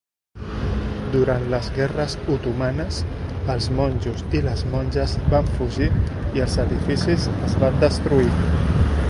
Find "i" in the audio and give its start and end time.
4.39-4.43, 6.39-6.45